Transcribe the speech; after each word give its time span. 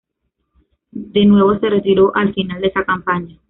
De 0.89 1.25
nuevo 1.25 1.59
se 1.59 1.69
retiró 1.69 2.11
al 2.15 2.33
final 2.33 2.59
de 2.61 2.69
esa 2.69 2.83
campaña. 2.85 3.37